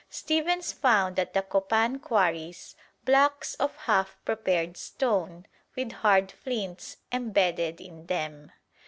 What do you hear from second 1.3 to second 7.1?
the Copan quarries blocks of half prepared stone with hard flints